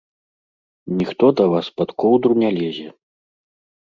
Ніхто 1.01 1.25
да 1.41 1.45
вас 1.53 1.67
пад 1.81 1.89
коўдру 2.05 2.33
не 2.45 2.49
лезе. 2.59 2.87